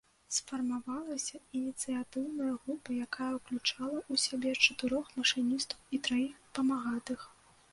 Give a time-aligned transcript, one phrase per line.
[0.35, 7.31] Сфармавалася ініцыятыўная група, якая ўключала ў сябе чатырох машыністаў і траіх памагатых.